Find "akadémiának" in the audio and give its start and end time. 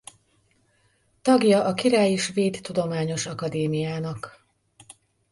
3.25-4.45